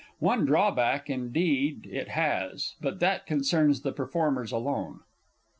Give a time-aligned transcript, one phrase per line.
[0.17, 5.01] One drawback, indeed, it has, but that concerns the performers alone.